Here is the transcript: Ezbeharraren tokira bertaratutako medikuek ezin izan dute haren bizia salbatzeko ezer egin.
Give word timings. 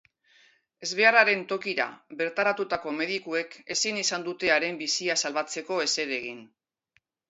Ezbeharraren 0.87 1.43
tokira 1.51 1.87
bertaratutako 2.23 2.95
medikuek 3.03 3.61
ezin 3.79 4.03
izan 4.07 4.29
dute 4.33 4.53
haren 4.59 4.85
bizia 4.85 5.23
salbatzeko 5.27 5.83
ezer 5.91 6.21
egin. 6.23 6.47